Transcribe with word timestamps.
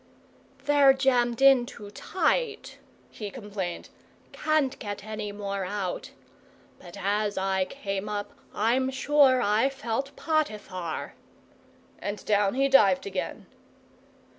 "They're 0.65 0.93
jammed 0.93 1.43
in 1.43 1.67
too 1.67 1.91
tight," 1.91 2.79
he 3.11 3.29
complained. 3.29 3.89
"Can't 4.31 4.79
get 4.79 5.03
any 5.03 5.31
more 5.31 5.63
out. 5.63 6.09
But 6.79 6.97
as 6.99 7.37
I 7.37 7.65
came 7.65 8.09
up 8.09 8.31
I'm 8.51 8.89
sure 8.89 9.43
I 9.43 9.69
felt 9.69 10.15
Potiphar!" 10.15 11.13
And 11.99 12.25
down 12.25 12.55
he 12.55 12.67
dived 12.67 13.05
again. 13.05 13.45